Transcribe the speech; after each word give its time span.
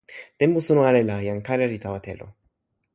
tenpo 0.39 0.61
suno 0.67 0.81
ale 0.87 1.01
la, 1.09 1.17
jan 1.27 1.39
kala 1.47 1.65
li 1.71 1.77
tawa 1.83 1.99
telo. 2.05 2.27